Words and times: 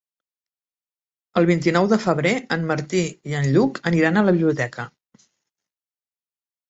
El 1.41 1.47
vint-i-nou 1.49 1.89
de 1.91 1.99
febrer 2.07 2.31
en 2.57 2.65
Martí 2.73 3.03
i 3.33 3.37
en 3.43 3.47
Lluc 3.57 3.81
aniran 3.93 4.17
a 4.17 4.25
la 4.31 4.35
biblioteca. 4.39 4.91